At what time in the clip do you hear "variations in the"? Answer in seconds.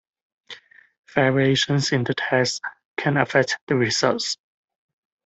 1.13-2.15